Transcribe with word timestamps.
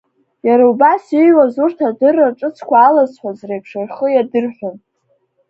Иара 0.47 0.63
убас 0.71 1.03
иҩуаз 1.23 1.55
урҭ 1.63 1.77
адырра 1.89 2.37
ҿыцқәа 2.39 2.75
алазҳәоз 2.87 3.39
реиԥш 3.47 3.71
рхы 3.87 4.07
иадырҳәон. 4.11 4.75